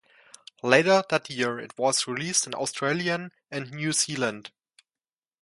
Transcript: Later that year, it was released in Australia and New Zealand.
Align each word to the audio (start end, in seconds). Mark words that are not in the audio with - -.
Later 0.63 1.03
that 1.11 1.29
year, 1.29 1.59
it 1.59 1.77
was 1.77 2.07
released 2.07 2.47
in 2.47 2.55
Australia 2.55 3.29
and 3.51 3.69
New 3.71 3.93
Zealand. 3.93 4.49